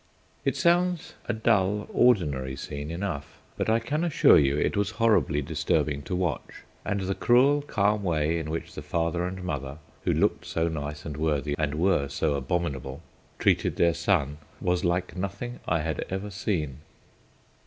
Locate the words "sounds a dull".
0.57-1.87